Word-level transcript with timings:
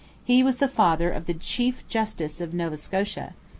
He 0.23 0.41
was 0.41 0.57
the 0.57 0.67
father 0.67 1.11
of 1.11 1.27
the 1.27 1.33
chief 1.35 1.87
justice 1.87 2.41
of 2.41 2.55
Nova 2.55 2.75
Scotia. 2.77 3.35